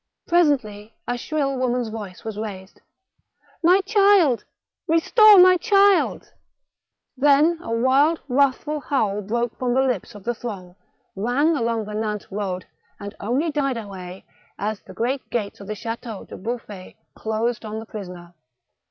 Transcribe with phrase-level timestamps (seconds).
[0.25, 2.81] Presently a shrill woman's voice was raised:—
[3.63, 4.43] My child!
[4.87, 6.33] restore my child!"
[7.17, 10.75] Then a wild, wrathful howl broke from the lips of the throng,
[11.15, 12.65] rang along the Nantes road,
[12.99, 14.25] and only died THE mar:^chal de retz.
[14.57, 18.33] 191 away, as the great gates of the Chateau de Bouflfay closed on the prisoner.